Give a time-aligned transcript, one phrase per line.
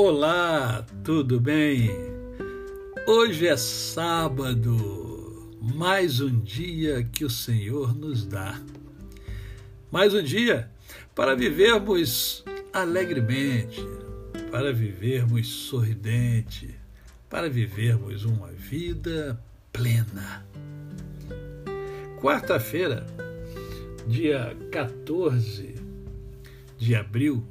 [0.00, 1.90] Olá, tudo bem?
[3.04, 8.62] Hoje é sábado, mais um dia que o Senhor nos dá.
[9.90, 10.70] Mais um dia
[11.16, 13.84] para vivermos alegremente,
[14.52, 16.76] para vivermos sorridente,
[17.28, 19.36] para vivermos uma vida
[19.72, 20.46] plena.
[22.20, 23.04] Quarta-feira,
[24.06, 25.74] dia 14
[26.76, 27.44] de abril,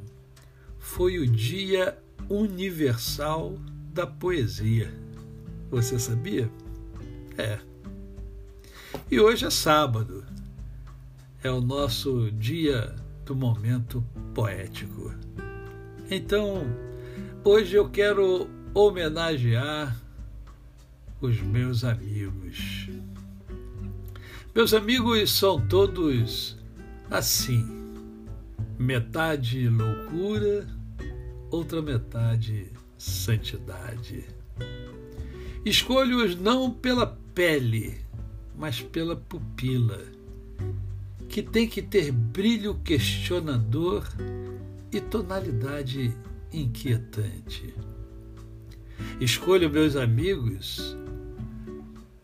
[0.79, 3.57] foi o Dia Universal
[3.93, 4.93] da Poesia.
[5.69, 6.49] Você sabia?
[7.37, 7.59] É.
[9.09, 10.25] E hoje é sábado.
[11.43, 12.95] É o nosso dia
[13.25, 14.03] do momento
[14.33, 15.13] poético.
[16.09, 16.63] Então,
[17.43, 19.95] hoje eu quero homenagear
[21.21, 22.89] os meus amigos.
[24.53, 26.57] Meus amigos são todos
[27.09, 27.77] assim
[28.77, 30.67] metade loucura,
[31.49, 34.25] outra metade santidade.
[35.65, 37.97] Escolho-os não pela pele,
[38.57, 40.01] mas pela pupila,
[41.29, 44.07] que tem que ter brilho questionador
[44.91, 46.15] e tonalidade
[46.51, 47.73] inquietante.
[49.19, 50.97] Escolho meus amigos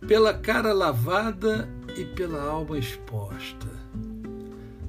[0.08, 3.68] pela cara lavada e pela alma exposta.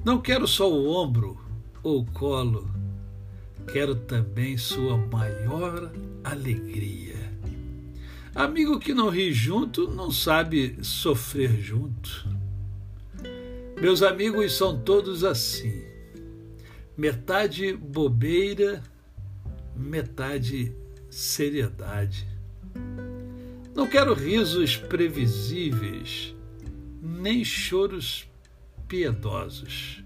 [0.03, 1.39] Não quero só o ombro
[1.83, 2.69] ou colo,
[3.71, 5.91] quero também sua maior
[6.23, 7.15] alegria.
[8.33, 12.27] Amigo que não ri junto não sabe sofrer junto.
[13.79, 15.83] Meus amigos são todos assim,
[16.97, 18.81] metade bobeira,
[19.75, 20.73] metade
[21.09, 22.27] seriedade.
[23.73, 26.33] Não quero risos previsíveis,
[27.01, 28.29] nem choros
[28.87, 30.03] piedosos.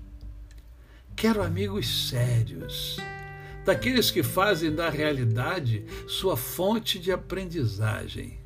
[1.15, 2.97] Quero amigos sérios,
[3.65, 8.39] daqueles que fazem da realidade sua fonte de aprendizagem,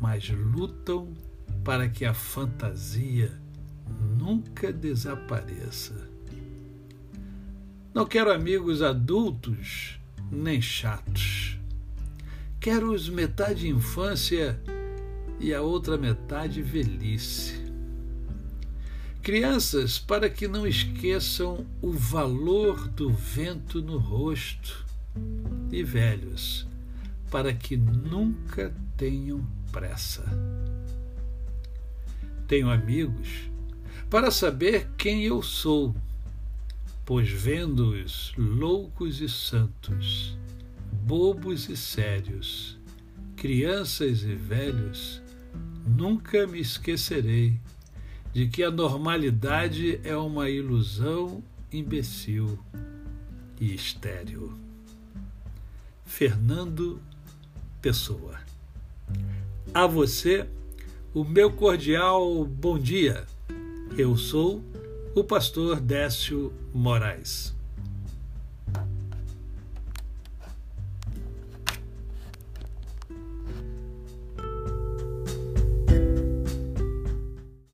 [0.00, 1.12] mas lutam
[1.64, 3.32] para que a fantasia
[4.18, 6.08] nunca desapareça.
[7.92, 9.98] Não quero amigos adultos
[10.30, 11.58] nem chatos.
[12.60, 14.60] Quero os metade infância
[15.38, 17.65] e a outra metade velhice
[19.26, 24.86] Crianças, para que não esqueçam o valor do vento no rosto,
[25.68, 26.64] e velhos,
[27.28, 30.22] para que nunca tenham pressa.
[32.46, 33.50] Tenho amigos
[34.08, 35.92] para saber quem eu sou,
[37.04, 40.38] pois vendo-os loucos e santos,
[41.02, 42.78] bobos e sérios,
[43.34, 45.20] crianças e velhos,
[45.84, 47.58] nunca me esquecerei
[48.36, 51.42] de que a normalidade é uma ilusão
[51.72, 52.58] imbecil
[53.58, 54.52] e estéril.
[56.04, 57.00] Fernando
[57.80, 58.38] Pessoa.
[59.72, 60.46] A você,
[61.14, 63.24] o meu cordial bom dia.
[63.96, 64.62] Eu sou
[65.14, 67.56] o pastor Décio Moraes.